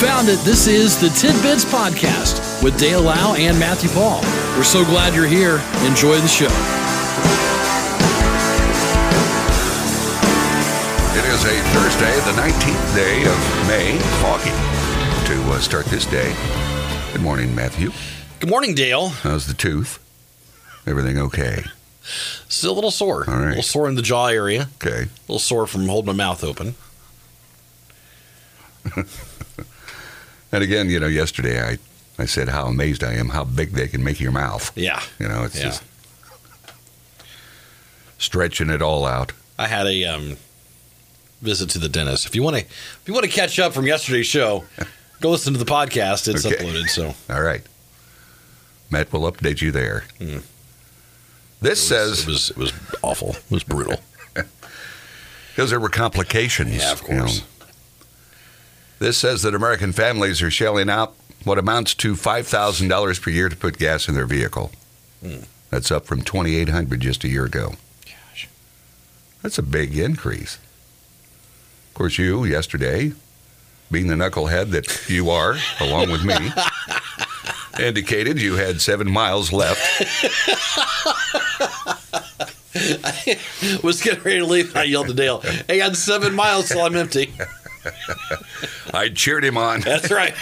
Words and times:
found 0.00 0.30
it. 0.30 0.38
This 0.46 0.66
is 0.66 0.98
the 0.98 1.10
Tidbits 1.10 1.62
Podcast 1.66 2.64
with 2.64 2.78
Dale 2.78 3.02
Lau 3.02 3.34
and 3.34 3.58
Matthew 3.58 3.90
Paul. 3.90 4.22
We're 4.56 4.64
so 4.64 4.82
glad 4.82 5.14
you're 5.14 5.26
here. 5.26 5.60
Enjoy 5.84 6.16
the 6.16 6.26
show. 6.26 6.48
It 11.12 11.26
is 11.26 11.44
a 11.44 11.60
Thursday, 11.74 12.14
the 12.24 12.32
19th 12.40 12.94
day 12.94 13.24
of 13.26 13.68
May. 13.68 13.98
Foggy 14.22 14.48
to 15.26 15.52
uh, 15.52 15.60
start 15.60 15.84
this 15.86 16.06
day. 16.06 16.34
Good 17.12 17.20
morning, 17.20 17.54
Matthew. 17.54 17.90
Good 18.38 18.48
morning, 18.48 18.74
Dale. 18.74 19.10
How's 19.10 19.48
the 19.48 19.54
tooth? 19.54 19.98
Everything 20.86 21.18
okay? 21.18 21.64
Still 22.48 22.72
a 22.72 22.74
little 22.74 22.90
sore. 22.90 23.26
All 23.28 23.34
right. 23.34 23.44
A 23.44 23.48
little 23.48 23.62
sore 23.62 23.86
in 23.86 23.96
the 23.96 24.02
jaw 24.02 24.28
area. 24.28 24.70
Okay. 24.82 25.02
A 25.02 25.08
little 25.28 25.38
sore 25.38 25.66
from 25.66 25.86
holding 25.88 26.06
my 26.06 26.14
mouth 26.14 26.42
open. 26.42 26.74
And 30.52 30.62
again, 30.64 30.88
you 30.90 30.98
know, 31.00 31.06
yesterday 31.06 31.62
I, 31.62 31.78
I 32.18 32.26
said 32.26 32.48
how 32.48 32.66
amazed 32.66 33.04
I 33.04 33.12
am 33.14 33.28
how 33.30 33.44
big 33.44 33.70
they 33.72 33.86
can 33.88 34.02
make 34.02 34.20
your 34.20 34.32
mouth. 34.32 34.72
Yeah. 34.76 35.00
You 35.18 35.28
know, 35.28 35.44
it's 35.44 35.56
Yeah. 35.56 35.64
just 35.66 35.82
stretching 38.18 38.70
it 38.70 38.82
all 38.82 39.06
out. 39.06 39.32
I 39.58 39.66
had 39.66 39.86
a 39.86 40.04
um, 40.06 40.36
visit 41.42 41.70
to 41.70 41.78
the 41.78 41.88
dentist. 41.88 42.26
If 42.26 42.34
you 42.34 42.42
want 42.42 42.56
to, 42.56 42.62
if 42.62 43.02
you 43.06 43.14
want 43.14 43.24
to 43.26 43.30
catch 43.32 43.58
up 43.58 43.72
from 43.72 43.86
yesterday's 43.86 44.26
show, 44.26 44.64
go 45.20 45.30
listen 45.30 45.52
to 45.52 45.58
the 45.58 45.70
podcast. 45.70 46.28
It's 46.32 46.44
Okay. 46.44 46.56
uploaded. 46.56 46.88
So 46.88 47.14
All 47.32 47.42
right. 47.42 47.62
Matt 48.90 49.12
will 49.12 49.30
update 49.30 49.60
you 49.60 49.70
there. 49.70 50.04
Hmm. 50.18 50.38
This 51.60 51.86
says 51.86 52.22
it 52.22 52.26
was 52.26 52.50
it 52.50 52.56
was 52.56 52.72
awful. 53.02 53.30
It 53.30 53.50
was 53.50 53.62
brutal. 53.64 54.00
because 55.50 55.70
there 55.70 55.78
were 55.80 55.90
complications. 55.90 56.76
Yeah, 56.76 56.92
of 56.92 57.02
you 57.08 57.14
know. 57.14 57.28
This 59.00 59.16
says 59.16 59.40
that 59.42 59.54
American 59.54 59.92
families 59.92 60.42
are 60.42 60.50
shelling 60.50 60.90
out 60.90 61.14
what 61.44 61.56
amounts 61.56 61.94
to 61.94 62.14
five 62.14 62.46
thousand 62.46 62.88
dollars 62.88 63.18
per 63.18 63.30
year 63.30 63.48
to 63.48 63.56
put 63.56 63.78
gas 63.78 64.08
in 64.08 64.14
their 64.14 64.26
vehicle. 64.26 64.70
Hmm. 65.24 65.38
That's 65.70 65.90
up 65.90 66.04
from 66.04 66.22
twenty 66.22 66.56
eight 66.56 66.68
hundred 66.68 67.00
just 67.00 67.24
a 67.24 67.28
year 67.28 67.46
ago. 67.46 67.72
Gosh. 68.04 68.46
That's 69.42 69.56
a 69.56 69.62
big 69.62 69.96
increase. 69.96 70.58
Of 71.88 71.94
course, 71.94 72.18
you 72.18 72.44
yesterday, 72.44 73.12
being 73.90 74.08
the 74.08 74.16
knucklehead 74.16 74.70
that 74.72 75.08
you 75.08 75.30
are, 75.30 75.56
along 75.80 76.10
with 76.10 76.22
me, 76.22 76.36
indicated 77.84 78.40
you 78.40 78.56
had 78.56 78.82
seven 78.82 79.10
miles 79.10 79.50
left. 79.50 79.80
I 82.74 83.38
was 83.82 84.02
getting 84.02 84.22
ready 84.24 84.38
to 84.40 84.46
leave. 84.46 84.76
I 84.76 84.82
yelled 84.82 85.08
to 85.08 85.14
Dale, 85.14 85.40
hey, 85.40 85.64
"I 85.70 85.78
got 85.88 85.96
seven 85.96 86.34
miles 86.34 86.68
till 86.68 86.82
I'm 86.82 86.96
empty." 86.96 87.32
I 88.94 89.08
cheered 89.08 89.44
him 89.44 89.56
on. 89.56 89.80
That's 89.80 90.10
right. 90.10 90.34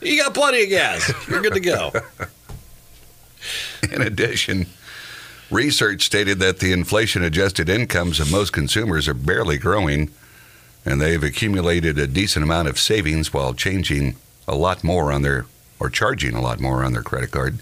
you 0.00 0.22
got 0.22 0.34
plenty 0.34 0.64
of 0.64 0.68
gas. 0.68 1.12
You're 1.28 1.42
good 1.42 1.54
to 1.54 1.60
go. 1.60 1.92
In 3.92 4.02
addition, 4.02 4.66
research 5.50 6.04
stated 6.04 6.38
that 6.40 6.58
the 6.58 6.72
inflation 6.72 7.22
adjusted 7.22 7.68
incomes 7.68 8.20
of 8.20 8.30
most 8.30 8.52
consumers 8.52 9.08
are 9.08 9.14
barely 9.14 9.58
growing, 9.58 10.10
and 10.84 11.00
they've 11.00 11.22
accumulated 11.22 11.98
a 11.98 12.06
decent 12.06 12.44
amount 12.44 12.68
of 12.68 12.78
savings 12.78 13.32
while 13.32 13.54
changing 13.54 14.16
a 14.48 14.54
lot 14.54 14.82
more 14.84 15.12
on 15.12 15.22
their, 15.22 15.46
or 15.78 15.90
charging 15.90 16.34
a 16.34 16.40
lot 16.40 16.60
more 16.60 16.84
on 16.84 16.92
their 16.92 17.02
credit 17.02 17.30
card. 17.30 17.58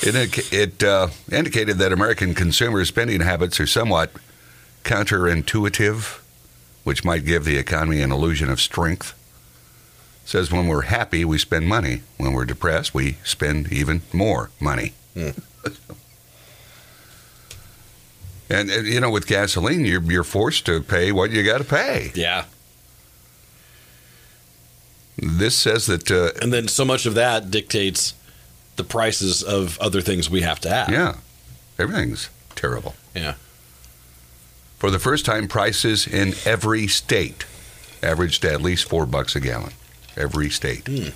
It, 0.00 0.52
it 0.52 0.82
uh, 0.84 1.08
indicated 1.30 1.78
that 1.78 1.92
American 1.92 2.34
consumer 2.34 2.84
spending 2.84 3.20
habits 3.20 3.58
are 3.58 3.66
somewhat 3.66 4.12
counterintuitive, 4.84 6.20
which 6.88 7.04
might 7.04 7.26
give 7.26 7.44
the 7.44 7.58
economy 7.58 8.00
an 8.00 8.10
illusion 8.10 8.48
of 8.48 8.58
strength. 8.58 9.12
Says 10.24 10.50
when 10.50 10.68
we're 10.68 10.88
happy, 10.88 11.22
we 11.22 11.36
spend 11.36 11.68
money. 11.68 12.00
When 12.16 12.32
we're 12.32 12.46
depressed, 12.46 12.94
we 12.94 13.18
spend 13.24 13.70
even 13.70 14.00
more 14.10 14.48
money. 14.58 14.94
Hmm. 15.12 15.32
and, 18.48 18.70
and, 18.70 18.86
you 18.86 19.00
know, 19.00 19.10
with 19.10 19.26
gasoline, 19.26 19.84
you're, 19.84 20.00
you're 20.02 20.24
forced 20.24 20.64
to 20.64 20.80
pay 20.80 21.12
what 21.12 21.30
you 21.30 21.44
got 21.44 21.58
to 21.58 21.64
pay. 21.64 22.10
Yeah. 22.14 22.46
This 25.18 25.56
says 25.56 25.84
that, 25.88 26.10
uh, 26.10 26.30
And 26.40 26.54
then 26.54 26.68
so 26.68 26.86
much 26.86 27.04
of 27.04 27.12
that 27.16 27.50
dictates 27.50 28.14
the 28.76 28.84
prices 28.84 29.42
of 29.42 29.78
other 29.78 30.00
things 30.00 30.30
we 30.30 30.40
have 30.40 30.58
to 30.60 30.70
have. 30.70 30.88
yeah, 30.88 31.16
everything's 31.78 32.30
terrible. 32.54 32.94
Yeah. 33.14 33.34
For 34.78 34.90
the 34.92 34.98
first 35.00 35.24
time, 35.24 35.48
prices 35.48 36.06
in 36.06 36.34
every 36.44 36.86
state 36.86 37.44
averaged 38.02 38.44
at 38.44 38.62
least 38.62 38.88
four 38.88 39.06
bucks 39.06 39.34
a 39.34 39.40
gallon. 39.40 39.72
Every 40.16 40.50
state. 40.50 40.86
Hmm. 40.86 41.10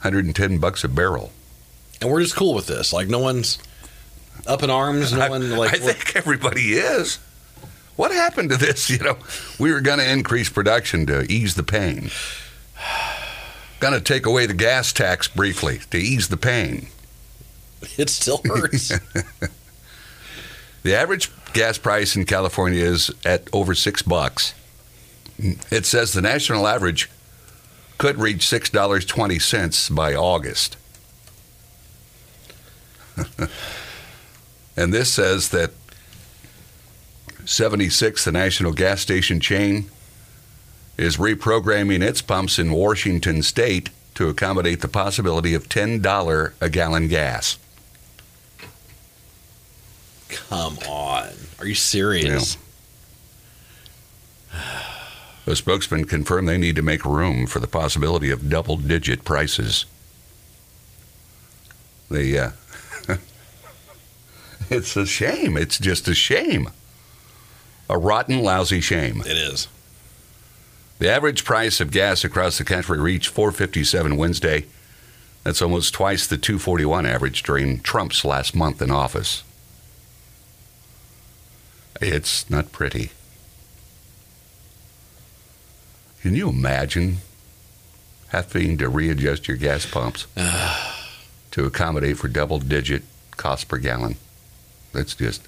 110 0.00 0.58
bucks 0.58 0.82
a 0.82 0.88
barrel. 0.88 1.30
And 2.00 2.10
we're 2.10 2.22
just 2.22 2.34
cool 2.34 2.54
with 2.54 2.66
this. 2.66 2.92
Like 2.92 3.08
no 3.08 3.18
one's 3.18 3.58
up 4.46 4.62
in 4.62 4.70
arms. 4.70 5.12
No 5.12 5.20
I, 5.20 5.28
one 5.28 5.56
like 5.56 5.74
I 5.74 5.78
think 5.78 6.16
everybody 6.16 6.72
is. 6.72 7.18
What 7.96 8.10
happened 8.10 8.50
to 8.50 8.56
this? 8.56 8.88
You 8.90 8.98
know, 8.98 9.18
we 9.60 9.72
were 9.72 9.80
going 9.80 9.98
to 9.98 10.10
increase 10.10 10.48
production 10.48 11.06
to 11.06 11.30
ease 11.30 11.54
the 11.54 11.62
pain. 11.62 12.10
Going 13.80 13.94
to 13.94 14.00
take 14.00 14.26
away 14.26 14.46
the 14.46 14.54
gas 14.54 14.92
tax 14.92 15.26
briefly 15.26 15.80
to 15.90 15.98
ease 15.98 16.28
the 16.28 16.36
pain. 16.36 16.86
it 17.98 18.08
still 18.08 18.40
hurts. 18.44 18.92
The 20.82 20.94
average 20.94 21.30
gas 21.52 21.78
price 21.78 22.16
in 22.16 22.24
California 22.24 22.84
is 22.84 23.10
at 23.24 23.48
over 23.52 23.74
six 23.74 24.02
bucks. 24.02 24.54
It 25.38 25.86
says 25.86 26.12
the 26.12 26.22
national 26.22 26.66
average 26.66 27.10
could 27.98 28.18
reach 28.18 28.46
six 28.46 28.68
dollars 28.68 29.04
twenty 29.04 29.38
cents 29.38 29.88
by 29.88 30.14
August. 30.14 30.76
and 34.76 34.92
this 34.92 35.12
says 35.12 35.50
that 35.50 35.70
76, 37.44 38.24
the 38.24 38.32
national 38.32 38.72
gas 38.72 39.00
station 39.00 39.40
chain, 39.40 39.90
is 40.96 41.16
reprogramming 41.16 42.02
its 42.02 42.22
pumps 42.22 42.58
in 42.58 42.70
Washington 42.70 43.42
state 43.42 43.90
to 44.14 44.28
accommodate 44.28 44.80
the 44.80 44.88
possibility 44.88 45.54
of 45.54 45.68
$10 45.68 46.52
a 46.60 46.70
gallon 46.70 47.08
gas. 47.08 47.58
Come 50.32 50.78
on. 50.88 51.28
Are 51.58 51.66
you 51.66 51.74
serious? 51.74 52.56
A 55.46 55.56
spokesman 55.56 56.04
confirmed 56.04 56.48
they 56.48 56.58
need 56.58 56.76
to 56.76 56.82
make 56.82 57.04
room 57.04 57.46
for 57.46 57.58
the 57.58 57.66
possibility 57.66 58.30
of 58.30 58.48
double 58.48 58.76
digit 58.76 59.24
prices. 59.24 59.86
The, 62.10 62.38
uh, 62.38 62.50
it's 64.70 64.96
a 64.96 65.06
shame. 65.06 65.56
It's 65.56 65.78
just 65.78 66.08
a 66.08 66.14
shame. 66.14 66.70
A 67.90 67.98
rotten, 67.98 68.42
lousy 68.42 68.80
shame. 68.80 69.22
It 69.26 69.36
is. 69.36 69.68
The 70.98 71.10
average 71.10 71.44
price 71.44 71.80
of 71.80 71.90
gas 71.90 72.22
across 72.22 72.58
the 72.58 72.64
country 72.64 73.00
reached 73.00 73.28
457 73.28 74.16
Wednesday. 74.16 74.66
That's 75.42 75.60
almost 75.60 75.92
twice 75.92 76.26
the 76.26 76.38
241 76.38 77.04
average 77.04 77.42
during 77.42 77.80
Trump's 77.80 78.24
last 78.24 78.54
month 78.54 78.80
in 78.80 78.92
office. 78.92 79.42
It's 82.08 82.48
not 82.50 82.72
pretty. 82.72 83.10
Can 86.22 86.34
you 86.34 86.48
imagine 86.48 87.18
having 88.28 88.78
to 88.78 88.88
readjust 88.88 89.48
your 89.48 89.56
gas 89.56 89.86
pumps 89.86 90.26
to 91.50 91.64
accommodate 91.64 92.18
for 92.18 92.28
double 92.28 92.58
digit 92.58 93.02
cost 93.36 93.68
per 93.68 93.78
gallon? 93.78 94.16
That's 94.92 95.14
just 95.14 95.46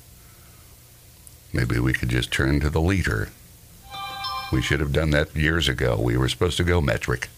maybe 1.53 1.79
we 1.79 1.93
could 1.93 2.09
just 2.09 2.33
turn 2.33 2.61
to 2.61 2.71
the 2.71 2.81
liter. 2.81 3.29
We 4.53 4.62
should 4.62 4.81
have 4.81 4.93
done 4.93 5.11
that 5.11 5.35
years 5.35 5.69
ago. 5.69 5.99
We 6.01 6.17
were 6.17 6.29
supposed 6.29 6.56
to 6.59 6.65
go 6.65 6.81
metric. 6.81 7.29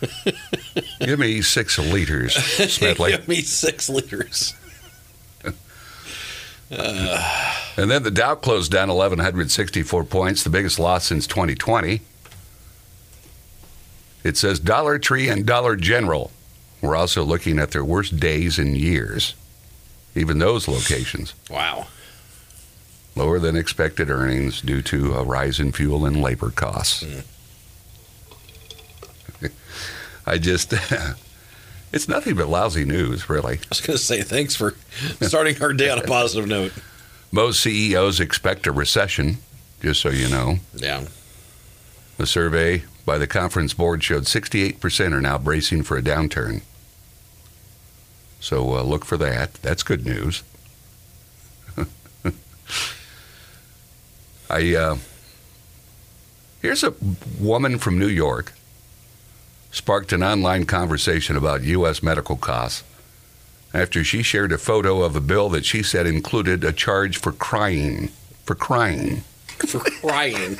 Give 1.00 1.18
me 1.18 1.40
six 1.42 1.78
liters, 1.78 2.34
Smedley. 2.72 3.12
Give 3.12 3.28
me 3.28 3.40
six 3.42 3.88
liters. 3.88 4.54
Uh, 6.68 7.45
And 7.76 7.90
then 7.90 8.02
the 8.02 8.10
Dow 8.10 8.34
closed 8.34 8.72
down 8.72 8.88
1,164 8.88 10.04
points, 10.04 10.42
the 10.42 10.50
biggest 10.50 10.78
loss 10.78 11.06
since 11.06 11.26
2020. 11.26 12.00
It 14.24 14.36
says 14.36 14.58
Dollar 14.58 14.98
Tree 14.98 15.28
and 15.28 15.44
Dollar 15.46 15.76
General 15.76 16.30
were 16.80 16.96
also 16.96 17.22
looking 17.22 17.58
at 17.58 17.72
their 17.72 17.84
worst 17.84 18.18
days 18.18 18.58
in 18.58 18.74
years. 18.74 19.34
Even 20.14 20.38
those 20.38 20.66
locations. 20.66 21.34
Wow. 21.50 21.88
Lower 23.14 23.38
than 23.38 23.56
expected 23.56 24.10
earnings 24.10 24.62
due 24.62 24.82
to 24.82 25.14
a 25.14 25.22
rise 25.22 25.60
in 25.60 25.72
fuel 25.72 26.06
and 26.06 26.22
labor 26.22 26.50
costs. 26.50 27.04
Hmm. 29.40 29.46
I 30.26 30.38
just, 30.38 30.72
it's 31.92 32.08
nothing 32.08 32.34
but 32.36 32.48
lousy 32.48 32.84
news, 32.84 33.28
really. 33.28 33.58
I 33.58 33.68
was 33.68 33.80
going 33.80 33.98
to 33.98 34.02
say 34.02 34.22
thanks 34.22 34.56
for 34.56 34.74
starting 35.20 35.60
our 35.62 35.72
day 35.74 35.90
on 35.90 35.98
a 35.98 36.02
positive 36.02 36.48
note. 36.48 36.72
Most 37.36 37.60
CEOs 37.60 38.18
expect 38.18 38.66
a 38.66 38.72
recession, 38.72 39.36
just 39.82 40.00
so 40.00 40.08
you 40.08 40.26
know. 40.26 40.56
Yeah. 40.74 41.04
The 42.16 42.26
survey 42.26 42.84
by 43.04 43.18
the 43.18 43.26
conference 43.26 43.74
board 43.74 44.02
showed 44.02 44.22
68% 44.22 45.12
are 45.12 45.20
now 45.20 45.36
bracing 45.36 45.82
for 45.82 45.98
a 45.98 46.02
downturn. 46.02 46.62
So 48.40 48.78
uh, 48.78 48.82
look 48.84 49.04
for 49.04 49.18
that. 49.18 49.52
That's 49.56 49.82
good 49.82 50.06
news. 50.06 50.44
I 54.48 54.74
uh, 54.74 54.96
here's 56.62 56.82
a 56.82 56.94
woman 57.38 57.76
from 57.76 57.98
New 57.98 58.08
York 58.08 58.54
sparked 59.72 60.14
an 60.14 60.22
online 60.22 60.64
conversation 60.64 61.36
about 61.36 61.64
U.S. 61.64 62.02
medical 62.02 62.36
costs 62.36 62.82
after 63.76 64.02
she 64.02 64.22
shared 64.22 64.52
a 64.52 64.58
photo 64.58 65.02
of 65.02 65.14
a 65.14 65.20
bill 65.20 65.50
that 65.50 65.66
she 65.66 65.82
said 65.82 66.06
included 66.06 66.64
a 66.64 66.72
charge 66.72 67.18
for 67.18 67.30
crying. 67.30 68.08
For 68.44 68.54
crying. 68.54 69.20
For 69.68 69.80
crying. 69.80 70.56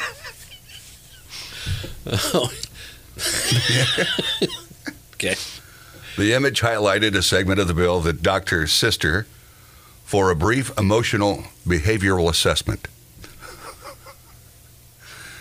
okay. 5.15 5.35
The 6.19 6.35
image 6.35 6.61
highlighted 6.61 7.15
a 7.15 7.23
segment 7.23 7.59
of 7.59 7.69
the 7.69 7.75
bill 7.75 8.01
that 8.03 8.23
doctor's 8.23 8.73
sister 8.73 9.27
for 10.05 10.31
a 10.31 10.37
brief 10.37 10.71
emotional 10.79 11.45
behavioral 11.67 12.29
assessment. 12.29 12.87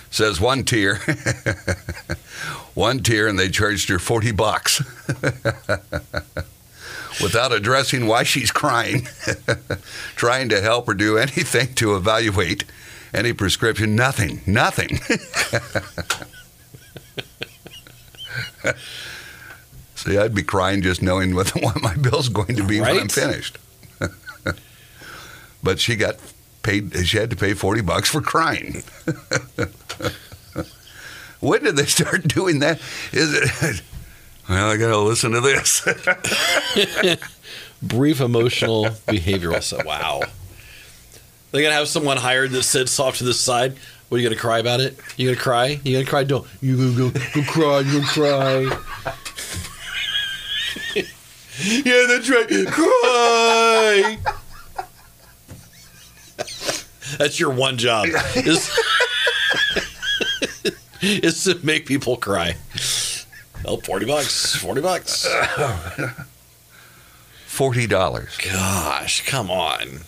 Says 0.09 0.39
one 0.39 0.63
tier, 0.63 0.95
one 2.73 2.99
tier, 2.99 3.27
and 3.27 3.37
they 3.37 3.49
charged 3.49 3.89
her 3.89 3.99
40 3.99 4.31
bucks 4.31 4.81
without 7.21 7.51
addressing 7.51 8.07
why 8.07 8.23
she's 8.23 8.51
crying, 8.51 9.07
trying 10.15 10.49
to 10.49 10.61
help 10.61 10.87
or 10.87 10.93
do 10.93 11.17
anything 11.17 11.73
to 11.75 11.95
evaluate 11.95 12.63
any 13.13 13.33
prescription. 13.33 13.95
Nothing, 13.95 14.41
nothing. 14.45 14.99
See, 19.95 20.17
I'd 20.17 20.35
be 20.35 20.43
crying 20.43 20.81
just 20.81 21.01
knowing 21.01 21.35
what, 21.35 21.49
what 21.63 21.81
my 21.81 21.95
bill's 21.95 22.29
going 22.29 22.55
to 22.57 22.63
be 22.63 22.81
when 22.81 22.97
I'm 22.97 23.09
finished. 23.09 23.57
but 25.63 25.79
she 25.79 25.95
got 25.95 26.15
paid. 26.63 27.07
She 27.07 27.17
had 27.17 27.29
to 27.29 27.35
pay 27.35 27.53
forty 27.53 27.81
bucks 27.81 28.09
for 28.09 28.21
crying. 28.21 28.83
when 31.39 31.63
did 31.63 31.77
they 31.77 31.85
start 31.85 32.27
doing 32.27 32.59
that? 32.59 32.79
Is 33.11 33.33
it? 33.33 33.81
Well, 34.47 34.69
I 34.69 34.77
got 34.77 34.89
to 34.89 34.99
listen 34.99 35.31
to 35.31 35.41
this. 35.41 35.81
Brief 37.81 38.21
emotional 38.21 38.85
behavioral. 39.07 39.61
So, 39.61 39.81
wow. 39.85 40.21
They 41.55 41.61
gotta 41.61 41.75
have 41.75 41.87
someone 41.87 42.17
hired 42.17 42.51
that 42.51 42.63
sits 42.63 42.99
off 42.99 43.19
to 43.19 43.23
the 43.23 43.33
side. 43.33 43.77
What 44.09 44.17
are 44.17 44.21
you 44.21 44.27
gonna 44.27 44.37
cry 44.39 44.59
about 44.59 44.81
it? 44.81 44.99
You 45.15 45.29
gonna 45.29 45.41
cry? 45.41 45.79
You 45.85 45.93
gonna 45.93 46.05
cry? 46.05 46.25
Don't 46.25 46.45
you 46.59 46.75
gonna 46.75 47.11
go, 47.11 47.19
go 47.33 47.43
cry? 47.43 47.79
You 47.79 48.01
gonna 48.01 48.07
cry? 48.07 48.63
yeah, 51.63 52.05
that's 52.09 52.29
right. 52.29 52.67
Cry. 52.67 54.17
that's 57.17 57.39
your 57.39 57.51
one 57.51 57.77
job. 57.77 58.07
Is, 58.35 58.77
is 61.01 61.45
to 61.45 61.57
make 61.65 61.85
people 61.85 62.17
cry. 62.17 62.57
Oh, 63.67 63.77
40 63.77 64.05
bucks. 64.05 64.55
40 64.55 64.81
bucks. 64.81 65.27
Forty 67.47 67.87
dollars. 67.87 68.37
Gosh, 68.43 69.25
come 69.25 69.49
on. 69.49 70.01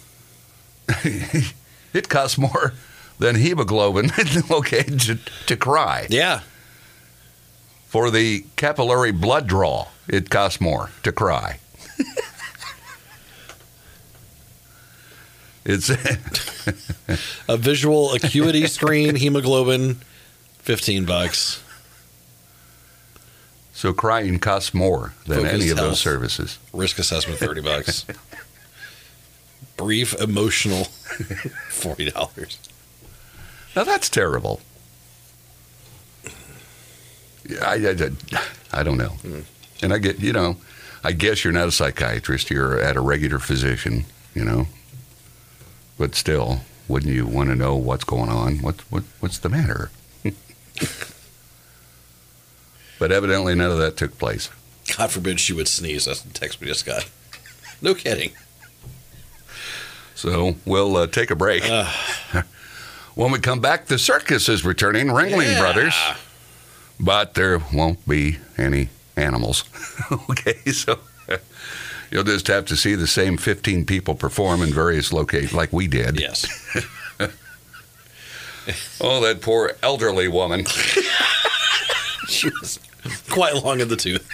It 1.93 2.09
costs 2.09 2.37
more 2.37 2.73
than 3.17 3.35
hemoglobin. 3.35 4.11
okay, 4.51 4.83
to, 4.83 5.17
to 5.47 5.55
cry. 5.55 6.05
Yeah. 6.09 6.41
For 7.87 8.11
the 8.11 8.45
capillary 8.55 9.11
blood 9.11 9.47
draw, 9.47 9.87
it 10.07 10.29
costs 10.29 10.61
more 10.61 10.91
to 11.03 11.11
cry. 11.11 11.59
it's 15.65 15.89
A 17.47 17.57
visual 17.57 18.13
acuity 18.13 18.67
screen, 18.67 19.15
hemoglobin, 19.15 20.01
15 20.59 21.05
bucks. 21.05 21.63
So 23.77 23.93
crying 23.93 24.39
costs 24.39 24.73
more 24.73 25.13
than 25.27 25.37
Focused 25.37 25.53
any 25.53 25.69
of 25.69 25.77
health. 25.77 25.89
those 25.91 25.99
services. 25.99 26.57
Risk 26.73 26.97
assessment, 26.97 27.37
30 27.39 27.61
bucks. 27.61 28.07
Brief 29.77 30.19
emotional, 30.19 30.85
$40. 31.69 32.57
Now 33.75 33.83
that's 33.83 34.09
terrible. 34.09 34.61
Yeah, 37.47 37.69
I, 37.69 37.75
I, 37.75 38.79
I 38.79 38.83
don't 38.83 38.97
know. 38.97 39.09
Hmm. 39.09 39.41
And 39.83 39.93
I 39.93 39.99
get, 39.99 40.19
you 40.21 40.33
know, 40.33 40.57
I 41.03 41.11
guess 41.11 41.43
you're 41.43 41.53
not 41.53 41.67
a 41.67 41.71
psychiatrist. 41.71 42.49
You're 42.49 42.81
at 42.81 42.95
a 42.95 42.99
regular 42.99 43.37
physician, 43.37 44.05
you 44.33 44.43
know. 44.43 44.65
But 45.99 46.15
still, 46.15 46.61
wouldn't 46.87 47.13
you 47.13 47.27
want 47.27 47.49
to 47.49 47.55
know 47.55 47.75
what's 47.75 48.05
going 48.05 48.31
on? 48.31 48.57
What, 48.57 48.81
what, 48.91 49.03
what's 49.19 49.37
the 49.37 49.49
matter? 49.49 49.91
but 52.99 53.11
evidently, 53.11 53.55
none 53.55 53.71
of 53.71 53.77
that 53.79 53.97
took 53.97 54.17
place. 54.17 54.49
God 54.97 55.11
forbid 55.11 55.39
she 55.39 55.53
would 55.53 55.67
sneeze. 55.67 56.05
That's 56.05 56.21
the 56.21 56.33
text 56.33 56.59
we 56.61 56.67
just 56.67 56.85
got. 56.85 57.09
No 57.79 57.93
kidding. 57.93 58.31
So 60.15 60.55
we'll 60.65 60.97
uh, 60.97 61.05
take 61.05 61.29
a 61.29 61.35
break. 61.35 61.61
Ugh. 61.63 61.93
when 63.13 63.31
we 63.31 63.37
come 63.37 63.59
back, 63.59 63.85
the 63.85 63.99
circus 63.99 64.49
is 64.49 64.65
returning, 64.65 65.07
Ringling 65.09 65.45
Yeah. 65.53 65.59
Brothers. 65.59 65.95
but 66.99 67.35
there 67.35 67.59
won't 67.71 68.03
be 68.07 68.39
any 68.57 68.89
animals. 69.15 69.63
okay, 70.31 70.55
so 70.71 70.97
you'll 72.09 72.23
just 72.23 72.47
have 72.47 72.65
to 72.65 72.75
see 72.75 72.95
the 72.95 73.05
same 73.05 73.37
15 73.37 73.85
people 73.85 74.15
perform 74.15 74.63
in 74.63 74.73
various 74.73 75.13
locations 75.13 75.53
like 75.53 75.71
we 75.71 75.85
did. 75.87 76.19
Yes. 76.19 76.47
Oh, 78.99 79.21
that 79.21 79.41
poor 79.41 79.73
elderly 79.83 80.27
woman. 80.27 80.65
She 82.27 82.49
was 82.59 82.79
quite 83.29 83.55
long 83.63 83.79
in 83.79 83.87
the 83.87 83.95
tooth. 83.95 84.27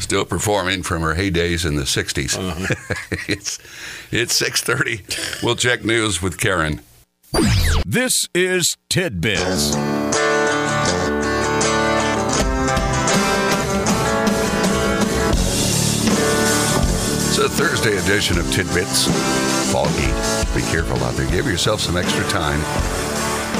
Still 0.00 0.24
performing 0.24 0.82
from 0.82 1.02
her 1.02 1.14
heydays 1.14 1.66
in 1.66 1.76
the 1.76 1.82
60s. 1.82 2.38
Uh-huh. 2.38 2.74
it's 3.28 3.58
it's 4.10 4.40
6:30. 4.40 5.42
We'll 5.42 5.56
check 5.56 5.84
news 5.84 6.22
with 6.22 6.38
Karen. 6.38 6.80
This 7.84 8.28
is 8.34 8.76
Tidbits. 8.88 9.74
It's 17.28 17.38
a 17.38 17.48
Thursday 17.48 17.96
edition 17.98 18.38
of 18.38 18.50
Tidbits. 18.50 19.06
Foggy. 19.72 20.08
Be 20.58 20.66
careful 20.70 20.96
out 21.04 21.14
there. 21.14 21.30
Give 21.30 21.46
yourself 21.46 21.80
some 21.80 21.96
extra 21.96 22.24
time. 22.28 22.60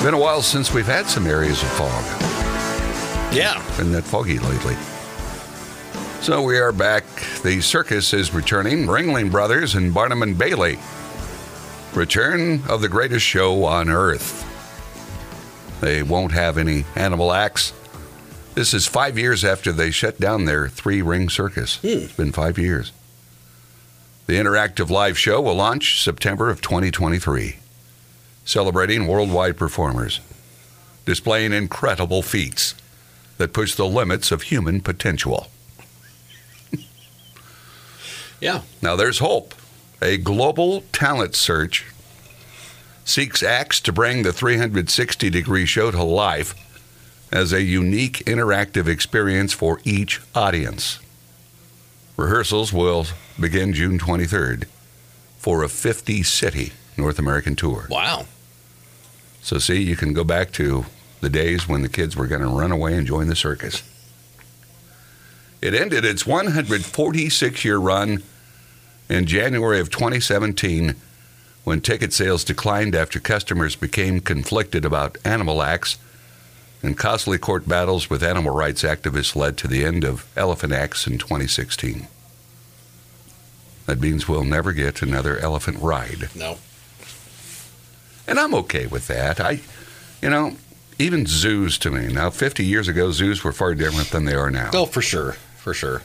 Been 0.02 0.14
a 0.14 0.18
while 0.18 0.42
since 0.42 0.72
we've 0.72 0.86
had 0.86 1.06
some 1.06 1.26
areas 1.26 1.62
of 1.62 1.68
fog. 1.72 2.27
Yeah. 3.30 3.62
Been 3.76 3.92
that 3.92 4.04
foggy 4.04 4.38
lately. 4.38 4.74
So 6.22 6.42
we 6.42 6.58
are 6.58 6.72
back. 6.72 7.04
The 7.42 7.60
circus 7.60 8.14
is 8.14 8.32
returning. 8.32 8.86
Ringling 8.86 9.30
Brothers 9.30 9.74
and 9.74 9.92
Barnum 9.92 10.22
and 10.22 10.36
Bailey. 10.36 10.78
Return 11.94 12.62
of 12.68 12.80
the 12.80 12.88
greatest 12.88 13.26
show 13.26 13.64
on 13.64 13.90
earth. 13.90 14.44
They 15.82 16.02
won't 16.02 16.32
have 16.32 16.56
any 16.56 16.86
animal 16.96 17.32
acts. 17.32 17.74
This 18.54 18.72
is 18.72 18.86
five 18.86 19.18
years 19.18 19.44
after 19.44 19.72
they 19.72 19.90
shut 19.90 20.18
down 20.18 20.46
their 20.46 20.68
three 20.68 21.02
ring 21.02 21.28
circus. 21.28 21.76
Hmm. 21.76 21.86
It's 21.86 22.12
been 22.14 22.32
five 22.32 22.58
years. 22.58 22.92
The 24.26 24.34
interactive 24.34 24.88
live 24.88 25.18
show 25.18 25.40
will 25.40 25.54
launch 25.54 26.02
September 26.02 26.48
of 26.48 26.62
2023, 26.62 27.56
celebrating 28.44 29.06
worldwide 29.06 29.56
performers, 29.58 30.20
displaying 31.04 31.52
incredible 31.52 32.22
feats 32.22 32.74
that 33.38 33.52
push 33.52 33.74
the 33.74 33.86
limits 33.86 34.30
of 34.30 34.42
human 34.42 34.80
potential. 34.80 35.48
Yeah. 38.40 38.62
Now 38.80 38.94
there's 38.94 39.18
hope. 39.18 39.52
A 40.00 40.16
global 40.16 40.82
talent 40.92 41.34
search 41.34 41.86
seeks 43.04 43.42
acts 43.42 43.80
to 43.80 43.92
bring 43.92 44.22
the 44.22 44.32
360 44.32 45.28
degree 45.28 45.66
show 45.66 45.90
to 45.90 46.04
life 46.04 46.54
as 47.32 47.52
a 47.52 47.62
unique 47.62 48.18
interactive 48.26 48.86
experience 48.86 49.52
for 49.52 49.80
each 49.82 50.20
audience. 50.36 51.00
Rehearsals 52.16 52.72
will 52.72 53.06
begin 53.40 53.72
June 53.72 53.98
23rd 53.98 54.66
for 55.38 55.62
a 55.62 55.68
50 55.68 56.22
city 56.22 56.72
North 56.96 57.18
American 57.18 57.56
tour. 57.56 57.86
Wow. 57.90 58.26
So, 59.42 59.58
see, 59.58 59.82
you 59.82 59.96
can 59.96 60.12
go 60.12 60.24
back 60.24 60.52
to 60.52 60.86
the 61.20 61.30
days 61.30 61.68
when 61.68 61.82
the 61.82 61.88
kids 61.88 62.16
were 62.16 62.26
going 62.26 62.40
to 62.40 62.48
run 62.48 62.72
away 62.72 62.94
and 62.94 63.06
join 63.06 63.28
the 63.28 63.36
circus. 63.36 63.82
It 65.60 65.74
ended 65.74 66.04
its 66.04 66.26
146 66.26 67.64
year 67.64 67.78
run 67.78 68.22
in 69.08 69.26
January 69.26 69.80
of 69.80 69.90
2017 69.90 70.94
when 71.64 71.80
ticket 71.80 72.12
sales 72.12 72.44
declined 72.44 72.94
after 72.94 73.18
customers 73.18 73.76
became 73.76 74.20
conflicted 74.20 74.84
about 74.84 75.18
animal 75.24 75.62
acts 75.62 75.98
and 76.82 76.96
costly 76.96 77.38
court 77.38 77.68
battles 77.68 78.08
with 78.08 78.22
animal 78.22 78.54
rights 78.54 78.82
activists 78.82 79.34
led 79.34 79.56
to 79.58 79.66
the 79.66 79.84
end 79.84 80.04
of 80.04 80.30
Elephant 80.36 80.72
Acts 80.72 81.06
in 81.06 81.18
2016. 81.18 82.06
That 83.86 84.00
means 84.00 84.28
we'll 84.28 84.44
never 84.44 84.72
get 84.72 85.02
another 85.02 85.38
elephant 85.38 85.78
ride. 85.80 86.28
No. 86.36 86.58
And 88.26 88.38
I'm 88.38 88.54
okay 88.54 88.86
with 88.86 89.08
that. 89.08 89.40
I, 89.40 89.60
you 90.22 90.28
know, 90.28 90.56
even 90.98 91.26
zoos 91.26 91.78
to 91.78 91.90
me. 91.90 92.08
Now, 92.12 92.30
50 92.30 92.64
years 92.64 92.88
ago, 92.88 93.10
zoos 93.12 93.44
were 93.44 93.52
far 93.52 93.74
different 93.74 94.10
than 94.10 94.24
they 94.24 94.34
are 94.34 94.50
now. 94.50 94.70
Oh, 94.72 94.86
for 94.86 95.00
sure. 95.02 95.32
For 95.56 95.72
sure. 95.74 96.02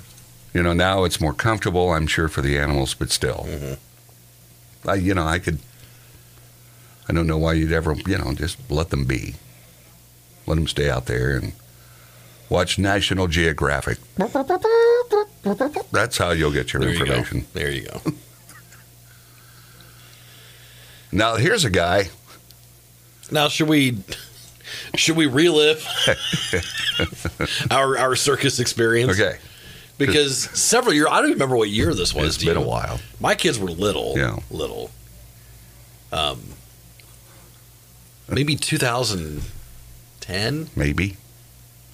You 0.54 0.62
know, 0.64 0.74
now 0.74 1.04
it's 1.04 1.20
more 1.20 1.34
comfortable, 1.34 1.92
I'm 1.92 2.06
sure, 2.08 2.28
for 2.28 2.42
the 2.42 2.58
animals, 2.60 2.94
but 2.94 3.10
still. 3.12 3.48
Mhm. 3.50 3.78
I, 4.86 4.96
you 4.96 5.14
know, 5.14 5.26
I 5.26 5.40
could, 5.40 5.60
I 7.10 7.14
don't 7.14 7.26
know 7.28 7.38
why 7.38 7.54
you'd 7.54 7.72
ever, 7.72 7.96
you 8.06 8.18
know, 8.18 8.34
just 8.34 8.58
let 8.70 8.90
them 8.90 9.06
be. 9.06 9.36
Let 10.46 10.56
them 10.56 10.68
stay 10.68 10.90
out 10.90 11.06
there 11.06 11.38
and 11.38 11.54
watch 12.50 12.78
National 12.78 13.28
Geographic. 13.28 13.98
That's 15.92 16.18
how 16.18 16.32
you'll 16.32 16.52
get 16.52 16.74
your 16.74 16.82
There 16.82 16.92
you 16.94 17.00
information. 17.00 17.46
There 17.54 17.72
you 17.72 17.84
go. 17.88 18.02
Now, 21.16 21.36
here's 21.36 21.64
a 21.64 21.70
guy. 21.70 22.10
Now, 23.30 23.48
should 23.48 23.68
we 23.70 24.00
should 24.96 25.18
we 25.18 25.26
relive 25.26 25.86
our 27.72 27.98
our 27.98 28.16
circus 28.16 28.60
experience? 28.60 29.20
Okay. 29.20 29.38
Because 29.98 30.44
several 30.60 30.94
years, 30.94 31.08
I 31.10 31.16
don't 31.18 31.26
even 31.30 31.34
remember 31.34 31.56
what 31.56 31.70
year 31.70 31.94
this 31.94 32.14
was. 32.16 32.36
It's 32.36 32.44
been 32.44 32.58
a 32.58 32.62
while. 32.62 33.00
My 33.20 33.36
kids 33.36 33.60
were 33.60 33.70
little. 33.70 34.14
Yeah. 34.18 34.38
Little. 34.50 34.90
Um. 36.12 36.42
Maybe 38.30 38.56
2010, 38.56 40.70
Maybe. 40.76 41.18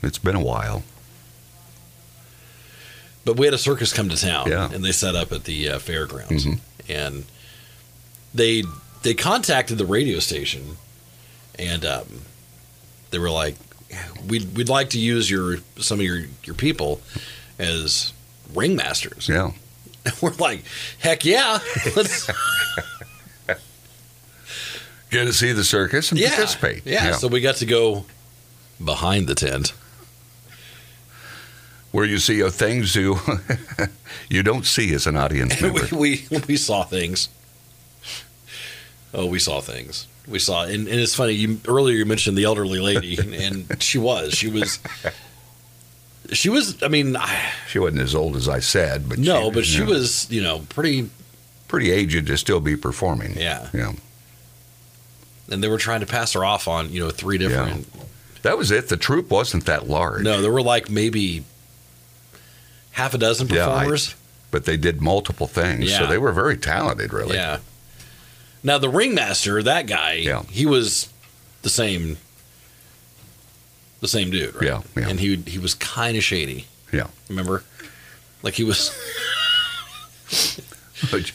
It's 0.03 0.19
been 0.19 0.35
a 0.35 0.43
while. 0.43 0.83
but 3.25 3.35
we 3.37 3.45
had 3.45 3.53
a 3.53 3.57
circus 3.57 3.91
come 3.93 4.09
to 4.09 4.15
town, 4.15 4.49
Yeah. 4.49 4.69
and 4.71 4.83
they 4.85 4.91
set 4.91 5.15
up 5.15 5.31
at 5.31 5.43
the 5.43 5.69
uh, 5.69 5.79
fairgrounds, 5.79 6.45
Mhm. 6.45 6.59
and 6.87 7.25
they 8.33 8.63
they 9.01 9.13
contacted 9.13 9.77
the 9.77 9.85
radio 9.85 10.19
station, 10.19 10.77
and 11.57 11.85
um, 11.85 12.21
they 13.11 13.19
were 13.19 13.29
like, 13.29 13.55
"We'd 14.27 14.55
we'd 14.55 14.69
like 14.69 14.89
to 14.91 14.99
use 14.99 15.29
your 15.29 15.57
some 15.77 15.99
of 15.99 16.05
your 16.05 16.23
your 16.43 16.55
people 16.55 17.01
as 17.57 18.13
ringmasters." 18.53 19.27
Yeah. 19.27 19.51
We're 20.21 20.33
like, 20.33 20.63
"Heck 20.99 21.25
yeah, 21.25 21.59
let's 21.95 22.29
Get 25.09 25.25
to 25.25 25.33
see 25.33 25.53
the 25.53 25.63
circus 25.63 26.11
and 26.11 26.19
yeah, 26.19 26.29
participate. 26.35 26.85
Yeah. 26.85 27.13
so 27.13 27.27
we 27.27 27.41
got 27.41 27.55
to 27.57 27.65
go 27.65 28.05
behind 28.83 29.27
the 29.27 29.33
tent. 29.33 29.73
Where 31.91 32.05
you 32.05 32.19
see 32.19 32.47
things 32.49 32.95
you 32.95 33.17
you 34.29 34.43
don't 34.43 34.65
see 34.65 34.93
as 34.93 35.07
an 35.07 35.17
audience 35.17 35.59
member. 35.59 35.87
we, 35.91 36.25
we 36.29 36.39
we 36.47 36.57
saw 36.57 36.83
things. 36.83 37.29
Oh, 39.11 39.25
we 39.25 39.39
saw 39.39 39.59
things. 39.59 40.05
We 40.29 40.39
saw, 40.39 40.63
and, 40.63 40.87
and 40.87 40.99
it's 40.99 41.15
funny. 41.15 41.33
You 41.33 41.59
earlier 41.67 41.95
you 41.97 42.05
mentioned 42.05 42.37
the 42.37 42.43
elderly 42.43 42.79
lady, 42.79 43.17
and, 43.43 43.81
she 43.81 43.97
was, 43.97 44.33
she 44.33 44.47
was, 44.49 44.79
she 46.31 46.49
was. 46.49 46.81
I 46.83 46.87
mean, 46.87 47.15
I, 47.15 47.51
She 47.67 47.79
wasn't 47.79 48.01
as 48.01 48.13
old 48.13 48.35
as 48.35 48.47
I 48.47 48.59
said, 48.59 49.09
but 49.09 49.17
no, 49.17 49.45
she, 49.45 49.51
but 49.51 49.65
she 49.65 49.79
know, 49.79 49.85
was, 49.87 50.29
you 50.31 50.41
know, 50.43 50.59
pretty. 50.69 51.09
pretty 51.67 51.91
aged 51.91 52.27
to 52.27 52.37
still 52.37 52.59
be 52.59 52.75
performing. 52.75 53.35
Yeah, 53.37 53.67
Yeah. 53.73 53.93
and 55.51 55.63
they 55.63 55.67
were 55.67 55.77
trying 55.79 56.01
to 56.01 56.05
pass 56.05 56.33
her 56.33 56.45
off 56.45 56.67
on, 56.67 56.91
you 56.91 56.99
know, 56.99 57.09
three 57.09 57.37
different. 57.37 57.87
That 58.43 58.57
was 58.57 58.71
it. 58.71 58.87
The 58.89 58.97
troupe 58.97 59.29
wasn't 59.29 59.65
that 59.65 59.87
large. 59.89 60.23
No, 60.23 60.41
there 60.41 60.51
were 60.51 60.61
like 60.61 60.89
maybe 60.89 61.43
half 62.91 63.13
a 63.13 63.17
dozen 63.17 63.47
performers. 63.47 63.67
Yeah, 63.67 63.73
I- 63.73 63.79
performers. 63.79 64.15
But 64.51 64.65
they 64.65 64.77
did 64.77 64.99
multiple 64.99 65.45
things. 65.45 65.93
So 65.95 66.07
they 66.07 66.17
were 66.17 66.31
very 66.31 66.57
talented, 66.57 67.13
really. 67.13 67.35
Yeah. 67.35 67.59
Now 68.63 68.77
the 68.77 68.89
ringmaster, 68.89 69.61
that 69.63 69.87
guy, 69.87 70.13
Yeah. 70.15 70.43
he 70.43 70.65
was 70.65 71.09
the 71.61 71.69
same, 71.69 72.17
the 74.01 74.07
same 74.07 74.29
dude, 74.31 74.55
right? 74.55 74.63
Yeah, 74.63 74.81
yeah. 74.97 75.07
And 75.09 75.19
he 75.19 75.35
he 75.47 75.57
was 75.59 75.73
kind 75.75 76.17
of 76.17 76.23
shady. 76.23 76.65
Yeah. 76.91 77.07
Remember, 77.29 77.63
like 78.43 78.55
he 78.55 78.63
was. 78.63 78.91
Which, 81.11 81.33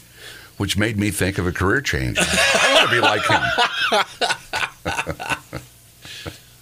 which 0.58 0.76
made 0.76 0.98
me 0.98 1.10
think 1.10 1.38
of 1.38 1.46
a 1.46 1.52
career 1.52 1.80
change. 1.80 2.18
I 2.20 2.74
want 2.74 2.90
to 2.90 2.94
be 2.94 3.00
like 3.00 3.26
him. 3.26 3.42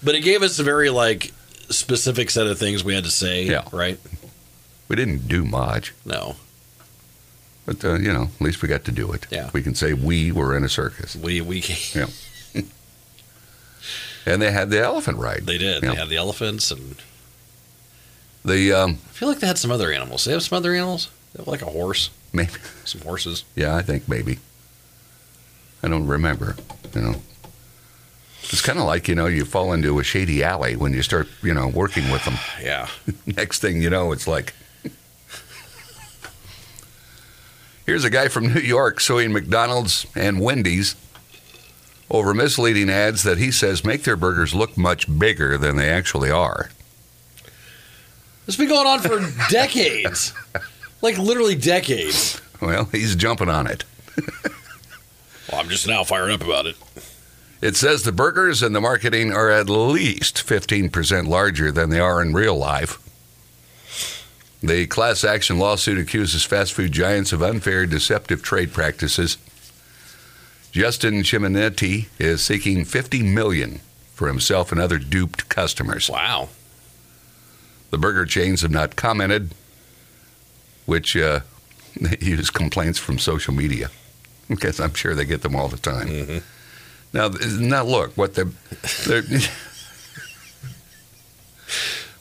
But 0.02 0.14
it 0.14 0.20
gave 0.22 0.42
us 0.42 0.58
a 0.58 0.62
very 0.62 0.88
like 0.90 1.32
specific 1.68 2.30
set 2.30 2.46
of 2.46 2.58
things 2.58 2.82
we 2.84 2.94
had 2.94 3.04
to 3.04 3.10
say. 3.10 3.44
Yeah. 3.44 3.64
Right. 3.72 3.98
We 4.88 4.96
didn't 4.96 5.26
do 5.28 5.44
much, 5.44 5.94
No, 6.04 6.36
but, 7.66 7.84
uh, 7.84 7.94
you 7.94 8.12
know, 8.12 8.24
at 8.34 8.40
least 8.40 8.62
we 8.62 8.68
got 8.68 8.84
to 8.84 8.92
do 8.92 9.12
it. 9.12 9.26
Yeah. 9.30 9.50
We 9.52 9.62
can 9.62 9.74
say 9.74 9.92
we 9.94 10.32
were 10.32 10.56
in 10.56 10.64
a 10.64 10.68
circus. 10.68 11.14
we 11.16 11.40
we 11.40 11.62
yeah. 11.94 12.06
And 14.24 14.40
they 14.40 14.52
had 14.52 14.70
the 14.70 14.80
elephant 14.80 15.18
ride. 15.18 15.46
they 15.46 15.58
did. 15.58 15.82
They 15.82 15.94
had 15.94 16.08
the 16.08 16.16
elephants, 16.16 16.70
and 16.70 16.96
The, 18.44 18.72
um, 18.72 18.90
I 18.92 19.12
feel 19.12 19.28
like 19.28 19.40
they 19.40 19.46
had 19.48 19.58
some 19.58 19.72
other 19.72 19.90
animals. 19.92 20.24
They 20.24 20.32
have 20.32 20.42
some 20.44 20.56
other 20.56 20.72
animals. 20.74 21.10
They 21.32 21.38
have 21.40 21.48
like 21.48 21.62
a 21.62 21.66
horse, 21.66 22.10
maybe, 22.32 22.52
some 22.84 23.00
horses. 23.00 23.42
yeah, 23.56 23.74
I 23.74 23.82
think 23.82 24.08
maybe. 24.08 24.38
I 25.82 25.88
don't 25.88 26.06
remember, 26.06 26.54
you 26.94 27.00
know. 27.00 27.14
It's 28.44 28.60
kind 28.60 28.78
of 28.78 28.84
like, 28.84 29.08
you 29.08 29.14
know, 29.16 29.26
you 29.26 29.44
fall 29.44 29.72
into 29.72 29.98
a 29.98 30.04
shady 30.04 30.44
alley 30.44 30.76
when 30.76 30.92
you 30.92 31.02
start, 31.02 31.26
you 31.42 31.54
know, 31.54 31.66
working 31.68 32.10
with 32.12 32.24
them. 32.24 32.34
Yeah. 32.62 32.88
Next 33.26 33.60
thing 33.60 33.82
you 33.82 33.90
know, 33.90 34.12
it's 34.12 34.26
like. 34.28 34.52
Here's 37.86 38.04
a 38.04 38.10
guy 38.10 38.28
from 38.28 38.52
New 38.54 38.60
York 38.60 39.00
suing 39.00 39.32
McDonald's 39.32 40.06
and 40.14 40.40
Wendy's 40.40 40.94
over 42.10 42.34
misleading 42.34 42.90
ads 42.90 43.22
that 43.22 43.38
he 43.38 43.50
says 43.50 43.84
make 43.84 44.04
their 44.04 44.16
burgers 44.16 44.54
look 44.54 44.76
much 44.76 45.18
bigger 45.18 45.58
than 45.58 45.76
they 45.76 45.90
actually 45.90 46.30
are. 46.30 46.70
It's 48.46 48.56
been 48.56 48.68
going 48.68 48.86
on 48.86 49.00
for 49.00 49.20
decades, 49.50 50.32
like 51.00 51.18
literally 51.18 51.54
decades. 51.54 52.40
Well, 52.60 52.84
he's 52.86 53.16
jumping 53.16 53.48
on 53.48 53.66
it. 53.66 53.84
Well, 55.50 55.60
I'm 55.60 55.68
just 55.68 55.86
now 55.88 56.04
fired 56.04 56.30
up 56.30 56.42
about 56.42 56.66
it. 56.66 56.76
It 57.60 57.76
says 57.76 58.02
the 58.02 58.12
burgers 58.12 58.62
and 58.62 58.74
the 58.74 58.80
marketing 58.80 59.32
are 59.32 59.50
at 59.50 59.68
least 59.68 60.36
15% 60.36 61.28
larger 61.28 61.70
than 61.70 61.90
they 61.90 62.00
are 62.00 62.20
in 62.22 62.32
real 62.32 62.56
life. 62.56 62.98
The 64.62 64.86
class 64.86 65.24
action 65.24 65.58
lawsuit 65.58 65.98
accuses 65.98 66.44
fast 66.44 66.72
food 66.72 66.92
giants 66.92 67.32
of 67.32 67.42
unfair, 67.42 67.84
deceptive 67.84 68.42
trade 68.42 68.72
practices. 68.72 69.36
Justin 70.70 71.22
Chimienti 71.22 72.06
is 72.18 72.44
seeking 72.44 72.84
50 72.84 73.22
million 73.22 73.80
for 74.14 74.28
himself 74.28 74.70
and 74.70 74.80
other 74.80 74.98
duped 74.98 75.48
customers. 75.48 76.08
Wow. 76.08 76.48
The 77.90 77.98
burger 77.98 78.24
chains 78.24 78.62
have 78.62 78.70
not 78.70 78.94
commented, 78.96 79.52
which 80.86 81.16
uh, 81.16 81.40
use 82.20 82.48
complaints 82.48 82.98
from 82.98 83.18
social 83.18 83.52
media 83.52 83.90
because 84.48 84.78
I'm 84.80 84.94
sure 84.94 85.14
they 85.14 85.24
get 85.24 85.42
them 85.42 85.56
all 85.56 85.68
the 85.68 85.76
time. 85.76 86.08
Mm-hmm. 86.08 86.38
Now, 87.12 87.28
now 87.60 87.84
look 87.84 88.16
what 88.16 88.34
the 88.34 88.52
they're- 89.06 89.24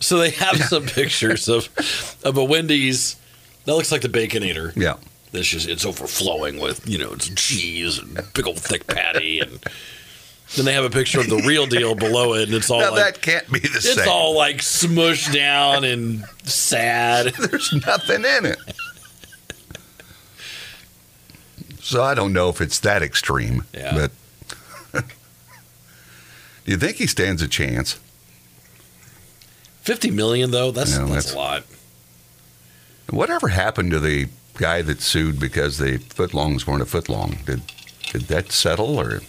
So 0.01 0.17
they 0.17 0.31
have 0.31 0.57
some 0.63 0.85
pictures 0.85 1.47
of 1.47 1.69
of 2.25 2.35
a 2.37 2.43
Wendy's 2.43 3.15
that 3.65 3.73
looks 3.75 3.91
like 3.91 4.01
the 4.01 4.09
Baconator. 4.09 4.75
yeah 4.75 4.95
This 5.31 5.47
just 5.47 5.69
it's 5.69 5.85
overflowing 5.85 6.59
with 6.59 6.85
you 6.87 6.97
know 6.97 7.13
it's 7.13 7.29
cheese 7.29 7.97
and 7.99 8.19
big 8.33 8.45
old 8.47 8.59
thick 8.59 8.87
patty, 8.87 9.39
and 9.39 9.59
then 10.55 10.65
they 10.65 10.73
have 10.73 10.83
a 10.83 10.89
picture 10.89 11.19
of 11.21 11.29
the 11.29 11.41
real 11.47 11.65
deal 11.67 11.95
below 11.95 12.33
it, 12.33 12.43
and 12.47 12.53
it's 12.55 12.69
all 12.69 12.79
now 12.81 12.91
like 12.91 13.13
that 13.15 13.21
can't 13.21 13.49
be 13.51 13.59
the 13.59 13.67
it's 13.75 13.83
same. 13.93 13.99
It's 13.99 14.07
all 14.07 14.35
like 14.35 14.57
smushed 14.57 15.31
down 15.33 15.83
and 15.85 16.25
sad. 16.43 17.27
There's 17.39 17.71
nothing 17.85 18.25
in 18.25 18.45
it. 18.47 18.57
So 21.81 22.03
I 22.03 22.13
don't 22.13 22.33
know 22.33 22.49
if 22.49 22.61
it's 22.61 22.79
that 22.79 23.01
extreme, 23.03 23.63
Yeah. 23.73 24.07
but 24.93 25.03
do 26.65 26.71
you 26.71 26.77
think 26.77 26.97
he 26.97 27.07
stands 27.07 27.41
a 27.41 27.47
chance? 27.47 27.99
Fifty 29.81 30.11
million 30.11 30.51
though, 30.51 30.71
that's 30.71 30.97
No, 30.97 31.07
that's, 31.07 31.31
that's- 31.31 31.33
a 31.33 31.37
lot. 31.37 31.63
Whatever 33.09 33.49
happened 33.49 33.91
to 33.91 33.99
the 33.99 34.29
guy 34.57 34.81
that 34.83 35.01
sued 35.01 35.39
because 35.39 35.77
the 35.77 35.97
footlongs 35.97 36.65
weren't 36.65 36.81
a 36.81 36.85
footlong? 36.85 37.43
Did 37.45 37.61
did 38.11 38.21
that 38.23 38.51
settle 38.51 38.99
or? 38.99 39.21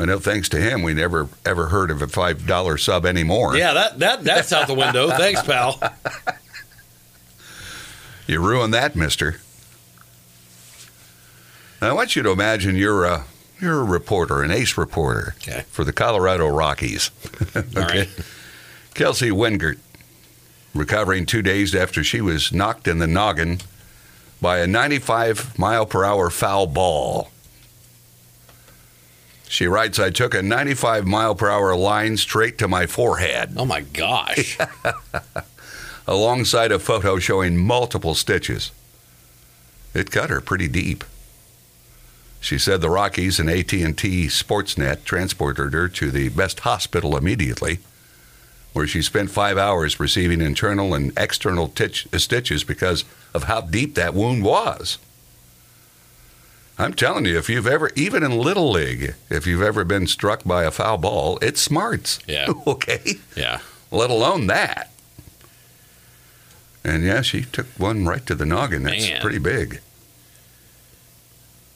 I 0.00 0.04
know, 0.04 0.20
thanks 0.20 0.48
to 0.50 0.58
him, 0.60 0.82
we 0.82 0.94
never 0.94 1.28
ever 1.44 1.68
heard 1.68 1.90
of 1.90 2.00
a 2.02 2.06
five 2.06 2.46
dollar 2.46 2.78
sub 2.78 3.04
anymore. 3.04 3.56
Yeah, 3.56 3.72
that 3.72 3.98
that 3.98 4.22
that's 4.22 4.52
out 4.52 4.68
the 4.68 4.74
window. 4.74 5.08
Thanks, 5.16 5.42
pal. 5.42 5.80
You 8.28 8.40
ruined 8.40 8.74
that, 8.74 8.94
Mister. 8.94 9.40
Uh, 11.80 11.86
I 11.86 11.92
want 11.92 12.14
you 12.14 12.22
to 12.22 12.30
imagine 12.30 12.76
you're 12.76 13.04
a 13.04 13.24
you're 13.60 13.80
a 13.80 13.84
reporter, 13.84 14.42
an 14.42 14.50
ace 14.52 14.76
reporter 14.76 15.34
Okay. 15.42 15.64
for 15.70 15.82
the 15.84 15.92
Colorado 15.92 16.46
Rockies. 16.46 17.10
All 17.56 17.62
right. 17.74 18.08
Kelsey 18.98 19.30
Wingert, 19.30 19.78
recovering 20.74 21.24
two 21.24 21.40
days 21.40 21.72
after 21.72 22.02
she 22.02 22.20
was 22.20 22.52
knocked 22.52 22.88
in 22.88 22.98
the 22.98 23.06
noggin 23.06 23.60
by 24.42 24.58
a 24.58 24.66
95 24.66 25.56
mile 25.56 25.86
per 25.86 26.04
hour 26.04 26.30
foul 26.30 26.66
ball. 26.66 27.30
She 29.46 29.68
writes, 29.68 30.00
I 30.00 30.10
took 30.10 30.34
a 30.34 30.42
95 30.42 31.06
mile 31.06 31.36
per 31.36 31.48
hour 31.48 31.76
line 31.76 32.16
straight 32.16 32.58
to 32.58 32.66
my 32.66 32.86
forehead, 32.86 33.52
Oh 33.56 33.64
my 33.64 33.82
gosh. 33.82 34.58
alongside 36.08 36.72
a 36.72 36.80
photo 36.80 37.20
showing 37.20 37.56
multiple 37.56 38.16
stitches. 38.16 38.72
It 39.94 40.10
cut 40.10 40.28
her 40.28 40.40
pretty 40.40 40.66
deep. 40.66 41.04
She 42.40 42.58
said 42.58 42.80
the 42.80 42.90
Rockies 42.90 43.38
and 43.38 43.48
AT&T 43.48 44.26
Sportsnet 44.26 45.04
transported 45.04 45.72
her 45.72 45.86
to 45.86 46.10
the 46.10 46.30
best 46.30 46.60
hospital 46.60 47.16
immediately, 47.16 47.78
where 48.72 48.86
she 48.86 49.02
spent 49.02 49.30
five 49.30 49.58
hours 49.58 49.98
receiving 49.98 50.40
internal 50.40 50.94
and 50.94 51.12
external 51.16 51.68
titch, 51.68 52.06
stitches 52.16 52.64
because 52.64 53.04
of 53.34 53.44
how 53.44 53.60
deep 53.60 53.94
that 53.94 54.14
wound 54.14 54.44
was. 54.44 54.98
I'm 56.78 56.94
telling 56.94 57.24
you, 57.24 57.36
if 57.36 57.48
you've 57.48 57.66
ever, 57.66 57.90
even 57.96 58.22
in 58.22 58.38
Little 58.38 58.70
League, 58.70 59.14
if 59.28 59.46
you've 59.48 59.62
ever 59.62 59.82
been 59.84 60.06
struck 60.06 60.44
by 60.44 60.62
a 60.62 60.70
foul 60.70 60.96
ball, 60.96 61.38
it 61.42 61.58
smarts. 61.58 62.20
Yeah. 62.26 62.52
okay? 62.66 63.14
Yeah. 63.36 63.60
Let 63.90 64.10
alone 64.10 64.46
that. 64.46 64.92
And 66.84 67.02
yeah, 67.02 67.22
she 67.22 67.42
took 67.42 67.66
one 67.76 68.06
right 68.06 68.24
to 68.26 68.34
the 68.36 68.46
noggin. 68.46 68.84
That's 68.84 69.08
Man. 69.08 69.20
pretty 69.20 69.38
big. 69.38 69.80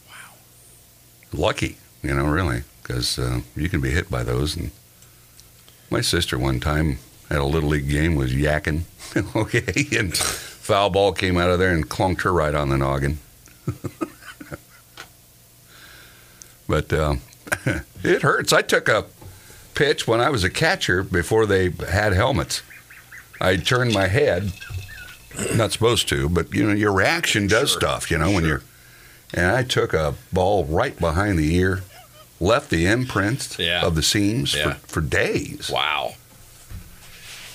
Wow. 0.08 0.34
Lucky, 1.32 1.78
you 2.02 2.14
know, 2.14 2.26
really, 2.26 2.62
because 2.82 3.18
uh, 3.18 3.40
you 3.56 3.68
can 3.68 3.80
be 3.80 3.90
hit 3.90 4.08
by 4.08 4.22
those. 4.22 4.56
And 4.56 4.70
my 5.92 6.00
sister 6.00 6.38
one 6.38 6.58
time 6.58 6.98
at 7.30 7.38
a 7.38 7.44
little 7.44 7.68
league 7.68 7.88
game 7.88 8.16
was 8.16 8.32
yakking, 8.32 8.82
okay, 9.36 9.96
and 9.96 10.16
foul 10.16 10.90
ball 10.90 11.12
came 11.12 11.36
out 11.38 11.50
of 11.50 11.58
there 11.58 11.72
and 11.72 11.88
clunked 11.88 12.22
her 12.22 12.32
right 12.32 12.54
on 12.54 12.70
the 12.70 12.78
noggin. 12.78 13.18
but 16.66 16.92
uh, 16.92 17.16
it 18.02 18.22
hurts. 18.22 18.52
I 18.52 18.62
took 18.62 18.88
a 18.88 19.04
pitch 19.74 20.06
when 20.08 20.20
I 20.20 20.30
was 20.30 20.44
a 20.44 20.50
catcher 20.50 21.02
before 21.02 21.46
they 21.46 21.70
had 21.70 22.12
helmets. 22.12 22.62
I 23.40 23.56
turned 23.56 23.92
my 23.92 24.06
head, 24.08 24.52
not 25.54 25.72
supposed 25.72 26.08
to, 26.08 26.28
but 26.28 26.52
you 26.54 26.66
know 26.66 26.72
your 26.72 26.92
reaction 26.92 27.46
does 27.46 27.70
Sure, 27.70 27.80
stuff. 27.80 28.10
You 28.10 28.18
know 28.18 28.30
when 28.30 28.44
you're, 28.44 28.62
and 29.34 29.46
I 29.46 29.62
took 29.62 29.92
a 29.92 30.14
ball 30.32 30.64
right 30.64 30.98
behind 30.98 31.38
the 31.38 31.54
ear, 31.56 31.82
left 32.42 32.70
the 32.70 32.86
imprints 32.86 33.58
Yeah. 33.58 33.86
of 33.86 33.94
the 33.94 34.02
seams 34.02 34.54
Yeah. 34.54 34.74
for, 34.74 34.86
for 34.88 35.00
days. 35.00 35.70
Wow. 35.72 36.14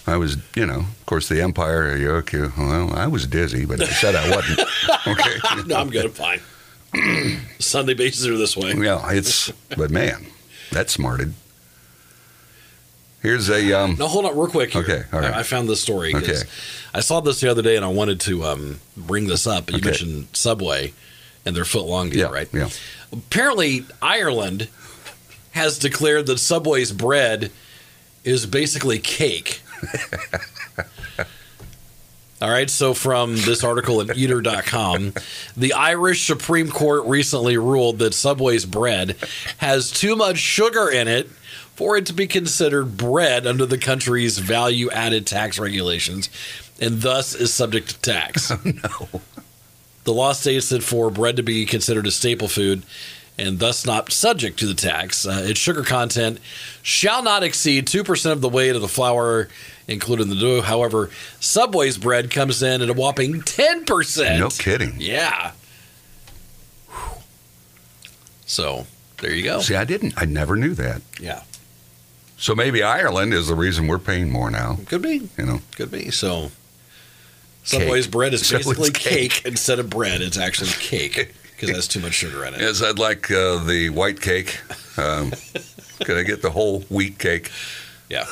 I 0.08 0.16
was, 0.16 0.38
you 0.56 0.66
know, 0.66 0.80
of 0.80 1.06
course, 1.06 1.28
the 1.28 1.42
Empire 1.42 1.92
okay? 2.20 2.48
Well, 2.58 2.94
I 2.94 3.08
was 3.08 3.28
dizzy, 3.28 3.66
but 3.66 3.82
I 3.82 3.88
said 3.88 4.16
I 4.16 4.30
wasn't. 4.34 4.62
okay. 5.08 5.66
No, 5.66 5.76
I'm 5.76 5.90
good. 5.90 6.06
I'm 6.06 6.12
fine. 6.12 6.40
Sunday 7.60 7.94
bases 7.94 8.26
are 8.26 8.38
this 8.38 8.56
way. 8.56 8.74
Yeah, 8.74 9.02
it's, 9.12 9.52
but 9.76 9.92
man, 9.92 10.28
that 10.72 10.90
smarted. 10.90 11.34
Here's 13.22 13.50
a 13.50 13.74
um, 13.74 13.98
No, 14.00 14.08
hold 14.08 14.26
on, 14.26 14.38
real 14.38 14.48
quick. 14.48 14.72
Here. 14.72 14.82
Okay, 14.84 15.04
all 15.12 15.20
right. 15.20 15.34
I, 15.34 15.40
I 15.40 15.44
found 15.44 15.68
this 15.68 15.82
story. 15.82 16.16
Okay. 16.16 16.38
I 16.94 17.02
saw 17.02 17.20
this 17.20 17.42
the 17.42 17.50
other 17.52 17.62
day, 17.62 17.76
and 17.76 17.84
I 17.84 17.90
wanted 17.90 18.22
to 18.22 18.44
um, 18.46 18.80
bring 18.96 19.28
this 19.28 19.46
up. 19.46 19.70
You 19.70 19.78
Okay. 19.78 19.86
mentioned 19.88 20.28
Subway 20.32 20.94
and 21.46 21.54
their 21.56 21.66
foot 21.66 21.86
long 21.86 22.10
deal, 22.10 22.20
yeah, 22.30 22.34
right? 22.34 22.48
Yeah. 22.54 22.70
Apparently, 23.12 23.86
Ireland 24.02 24.68
has 25.52 25.80
declared 25.80 26.28
that 26.28 26.40
Subway's 26.40 26.92
bread 26.92 27.52
is 28.24 28.46
basically 28.46 29.00
cake. 29.00 29.62
All 32.40 32.52
right, 32.52 32.70
so 32.70 32.94
from 32.94 33.36
this 33.36 33.64
article 33.64 34.00
at 34.02 34.16
eater.com, 34.16 35.14
the 35.56 35.74
Irish 35.74 36.28
Supreme 36.28 36.70
Court 36.70 37.06
recently 37.06 37.58
ruled 37.58 37.98
that 37.98 38.14
Subway's 38.14 38.66
bread 38.66 39.16
has 39.58 39.90
too 39.90 40.16
much 40.16 40.38
sugar 40.38 40.88
in 40.88 41.08
it 41.08 41.28
for 41.76 41.98
it 41.98 42.06
to 42.08 42.14
be 42.14 42.28
considered 42.28 42.96
bread 42.96 43.48
under 43.48 43.66
the 43.66 43.80
country's 43.80 44.38
value 44.38 44.92
added 44.92 45.26
tax 45.26 45.58
regulations 45.58 46.30
and 46.80 47.02
thus 47.02 47.34
is 47.34 47.54
subject 47.54 47.90
to 47.90 48.00
tax. 48.00 48.52
Oh, 48.62 49.10
no. 49.14 49.22
The 50.08 50.14
law 50.14 50.32
states 50.32 50.70
that 50.70 50.84
for 50.84 51.12
bread 51.12 51.36
to 51.36 51.44
be 51.44 51.66
considered 51.66 52.08
a 52.08 52.12
staple 52.12 52.48
food 52.48 52.84
and 53.38 53.60
thus 53.60 53.86
not 53.86 54.10
subject 54.10 54.58
to 54.60 54.66
the 54.66 54.74
tax, 54.74 55.28
uh, 55.28 55.44
its 55.46 55.60
sugar 55.60 55.84
content 55.84 56.40
shall 56.82 57.22
not 57.22 57.44
exceed 57.44 57.88
2% 57.88 58.32
of 58.32 58.40
the 58.40 58.48
weight 58.48 58.74
of 58.74 58.82
the 58.82 58.88
flour 58.88 59.50
included 59.86 60.24
in 60.24 60.30
the 60.30 60.38
dough. 60.40 60.62
However, 60.62 61.10
Subway's 61.42 61.98
bread 61.98 62.32
comes 62.32 62.64
in 62.64 62.82
at 62.82 62.90
a 62.90 62.94
whopping 62.94 63.42
10%. 63.42 64.40
No 64.40 64.48
kidding. 64.48 64.96
Yeah. 64.98 65.52
Whew. 66.88 67.22
So, 68.46 68.88
there 69.18 69.34
you 69.34 69.44
go. 69.44 69.60
See, 69.60 69.76
I 69.76 69.84
didn't. 69.84 70.14
I 70.16 70.24
never 70.24 70.56
knew 70.56 70.74
that. 70.76 71.02
Yeah. 71.20 71.44
So 72.38 72.56
maybe 72.56 72.82
Ireland 72.82 73.34
is 73.34 73.50
the 73.50 73.56
reason 73.56 73.88
we're 73.88 74.00
paying 74.00 74.32
more 74.32 74.50
now. 74.50 74.78
Could 74.86 75.02
be. 75.02 75.28
You 75.38 75.46
know, 75.46 75.60
Could 75.76 75.92
be. 75.92 76.12
So, 76.12 76.52
Subway's 77.68 78.08
bread 78.08 78.34
is 78.34 78.48
So 78.48 78.58
basically 78.58 78.92
cake. 78.92 79.32
cake. 79.32 79.42
instead 79.46 79.80
of 79.80 79.90
bread. 79.90 80.22
It's 80.22 80.38
actually 80.38 80.70
cake 80.72 81.34
because 81.52 81.70
it 81.70 81.76
has 81.76 81.88
too 81.88 82.00
much 82.00 82.14
sugar 82.14 82.46
in 82.46 82.54
it. 82.54 82.62
yes, 82.62 82.82
I'd 82.82 82.98
like 83.00 83.30
uh, 83.32 83.64
the 83.64 83.90
white 83.90 84.22
cake. 84.22 84.60
Um, 84.98 85.32
could 86.06 86.18
I 86.18 86.24
get 86.24 86.42
the 86.42 86.52
whole 86.52 86.82
wheat 86.90 87.20
cake? 87.20 87.52
Yeah. 88.10 88.26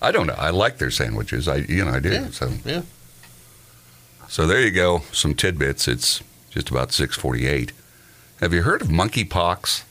I 0.00 0.12
don't 0.12 0.26
know. 0.28 0.34
I 0.38 0.50
like 0.50 0.78
their 0.78 0.90
sandwiches. 0.90 1.48
I, 1.48 1.56
you 1.56 1.84
know, 1.84 1.90
I 1.90 1.98
do. 2.00 2.10
Yeah, 2.12 2.28
So, 2.30 2.52
yeah. 2.64 2.82
so 4.28 4.46
there 4.46 4.60
you 4.60 4.70
go. 4.70 5.02
Some 5.12 5.34
tidbits. 5.34 5.88
It's 5.88 6.22
just 6.50 6.70
about 6.70 6.92
six 6.92 7.16
forty-eight. 7.16 7.72
Have 8.40 8.52
you 8.54 8.62
heard 8.62 8.80
of 8.82 8.88
monkeypox? 8.88 9.82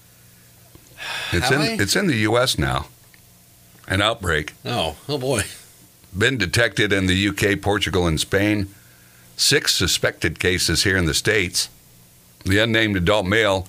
It's 1.33 1.49
Have 1.49 1.51
in 1.51 1.61
I? 1.61 1.83
it's 1.83 1.95
in 1.97 2.07
the 2.07 2.15
U.S. 2.19 2.57
now. 2.57 2.87
An 3.89 4.01
outbreak. 4.01 4.53
Oh, 4.65 4.95
oh 5.09 5.17
boy. 5.17 5.43
Been 6.15 6.37
detected 6.37 6.93
in 6.93 7.07
the 7.07 7.27
UK, 7.29 7.61
Portugal, 7.61 8.07
and 8.07 8.19
Spain. 8.19 8.67
Six 9.35 9.75
suspected 9.75 10.39
cases 10.39 10.83
here 10.83 10.97
in 10.97 11.05
the 11.05 11.13
States. 11.13 11.69
The 12.45 12.59
unnamed 12.59 12.97
adult 12.97 13.25
male 13.25 13.67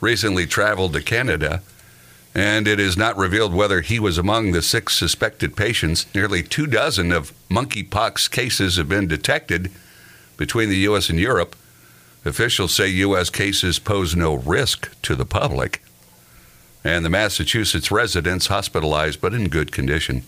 recently 0.00 0.46
traveled 0.46 0.92
to 0.92 1.02
Canada, 1.02 1.62
and 2.34 2.66
it 2.66 2.80
is 2.80 2.96
not 2.96 3.16
revealed 3.16 3.54
whether 3.54 3.80
he 3.80 3.98
was 3.98 4.18
among 4.18 4.52
the 4.52 4.62
six 4.62 4.96
suspected 4.96 5.56
patients. 5.56 6.06
Nearly 6.14 6.42
two 6.42 6.66
dozen 6.66 7.12
of 7.12 7.32
monkeypox 7.48 8.30
cases 8.30 8.76
have 8.76 8.88
been 8.88 9.06
detected 9.06 9.70
between 10.36 10.68
the 10.68 10.78
U.S. 10.78 11.08
and 11.08 11.18
Europe. 11.18 11.56
Officials 12.24 12.74
say 12.74 12.88
U.S. 12.88 13.30
cases 13.30 13.78
pose 13.78 14.14
no 14.14 14.34
risk 14.34 14.90
to 15.02 15.14
the 15.14 15.26
public, 15.26 15.82
and 16.84 17.04
the 17.04 17.10
Massachusetts 17.10 17.90
residents 17.90 18.46
hospitalized 18.46 19.20
but 19.20 19.34
in 19.34 19.48
good 19.48 19.72
condition 19.72 20.24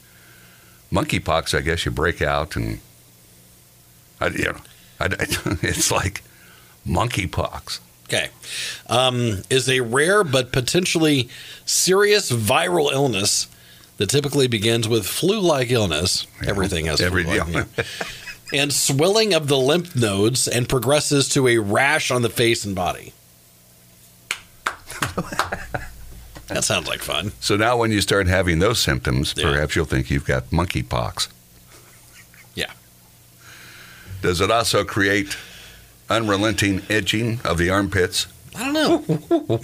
monkeypox, 0.93 1.57
I 1.57 1.61
guess 1.61 1.85
you 1.85 1.91
break 1.91 2.23
out 2.23 2.57
and 2.57 2.81
I, 4.21 4.29
you 4.29 4.45
know, 4.45 4.57
I, 5.01 5.07
it's 5.63 5.91
like 5.91 6.23
monkeypox. 6.87 7.81
Okay. 8.05 8.29
Um, 8.89 9.43
is 9.51 9.69
a 9.69 9.81
rare 9.81 10.23
but 10.25 10.53
potentially 10.53 11.29
serious 11.65 12.31
viral 12.31 12.93
illness 12.93 13.49
that 13.97 14.11
typically 14.11 14.47
begins 14.47 14.87
with 14.89 15.07
flu 15.07 15.41
like 15.41 15.71
illness. 15.71 16.27
Everything 16.47 16.87
has 16.87 17.01
Every- 17.01 17.25
flu-like, 17.25 17.53
yeah. 17.55 17.65
yeah. 17.77 17.85
And 18.53 18.73
swelling 18.73 19.33
of 19.35 19.49
the 19.49 19.57
lymph 19.57 19.97
nodes 19.97 20.47
and 20.47 20.69
progresses 20.69 21.29
to 21.31 21.49
a 21.49 21.59
rash 21.59 22.11
on 22.13 22.23
the 22.23 22.29
face 22.29 22.65
and 22.65 22.75
body. 22.77 23.13
that 26.49 26.65
sounds 26.65 26.87
like 26.89 27.01
fun. 27.01 27.33
So 27.41 27.57
now, 27.57 27.77
when 27.77 27.91
you 27.91 28.01
start 28.01 28.27
having 28.27 28.59
those 28.59 28.79
symptoms, 28.81 29.35
Yeah. 29.37 29.45
perhaps 29.53 29.75
you'll 29.77 29.85
think 29.87 30.11
you've 30.11 30.27
got 30.27 30.51
monkeypox. 30.51 31.29
Yeah. 32.55 32.71
Does 34.23 34.41
it 34.41 34.51
also 34.51 34.85
create 34.85 35.37
unrelenting 36.11 36.83
itching 36.89 37.41
of 37.45 37.59
the 37.59 37.71
armpits? 37.71 38.27
I 38.57 38.73
don't 38.73 39.09
know. 39.09 39.61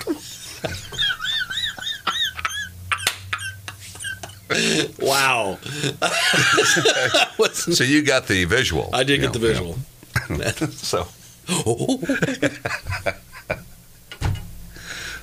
wow. 4.99 5.59
So 7.53 7.85
you 7.85 8.03
got 8.03 8.27
the 8.27 8.45
visual. 8.45 8.91
I 8.93 9.03
did 9.05 9.21
get 9.21 9.33
the 9.33 9.39
visual. 9.39 9.79
yeah. 10.29 10.51
So, 10.71 11.07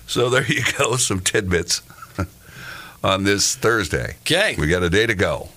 so 0.08 0.30
there 0.30 0.46
you 0.46 0.64
go. 0.78 0.96
Some 0.98 1.20
tidbits 1.20 1.82
on 3.04 3.24
this 3.24 3.56
Thursday. 3.56 4.16
Okay. 4.22 4.56
We 4.58 4.68
got 4.68 4.82
a 4.84 4.90
day 4.90 5.06
to 5.06 5.16
go 5.16 5.50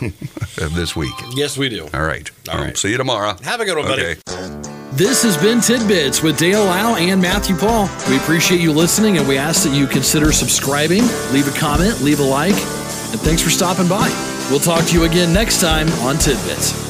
this 0.56 0.96
week. 0.96 1.14
Yes, 1.34 1.56
we 1.56 1.68
do. 1.68 1.88
All 1.94 2.02
right. 2.02 2.30
All 2.50 2.56
Um, 2.58 2.64
right. 2.64 2.76
See 2.76 2.90
you 2.90 2.96
tomorrow. 2.96 3.36
Have 3.44 3.60
a 3.60 3.64
good 3.64 3.76
one, 3.78 3.86
buddy. 3.86 4.16
This 4.94 5.22
has 5.22 5.38
been 5.38 5.60
Tidbits 5.62 6.22
with 6.22 6.36
Dale 6.38 6.64
Lau 6.64 6.96
and 6.96 7.20
Matthew 7.22 7.56
Paul. 7.56 7.88
We 8.10 8.16
appreciate 8.18 8.60
you 8.60 8.72
listening 8.72 9.16
and 9.16 9.26
we 9.26 9.38
ask 9.38 9.62
that 9.62 9.74
you 9.74 9.86
consider 9.86 10.32
subscribing, 10.32 11.02
leave 11.32 11.48
a 11.48 11.58
comment, 11.58 12.02
leave 12.02 12.20
a 12.20 12.24
like, 12.24 12.52
and 12.54 13.20
thanks 13.20 13.40
for 13.40 13.48
stopping 13.48 13.88
by. 13.88 14.08
We'll 14.50 14.60
talk 14.60 14.84
to 14.86 14.92
you 14.92 15.04
again 15.04 15.32
next 15.32 15.60
time 15.62 15.88
on 16.04 16.18
Tidbits. 16.18 16.81